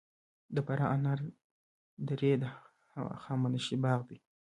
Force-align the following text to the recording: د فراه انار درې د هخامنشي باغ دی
د 0.55 0.57
فراه 0.65 0.91
انار 0.95 1.19
درې 2.09 2.31
د 2.41 2.43
هخامنشي 3.11 3.75
باغ 3.83 3.99
دی 4.09 4.17